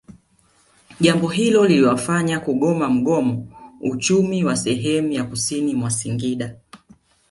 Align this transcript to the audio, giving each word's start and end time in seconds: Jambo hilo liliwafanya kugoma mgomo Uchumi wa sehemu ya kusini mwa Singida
Jambo 0.99 1.27
hilo 1.27 1.65
liliwafanya 1.67 2.39
kugoma 2.39 2.89
mgomo 2.89 3.47
Uchumi 3.81 4.43
wa 4.43 4.55
sehemu 4.55 5.11
ya 5.11 5.23
kusini 5.23 5.75
mwa 5.75 5.91
Singida 5.91 6.55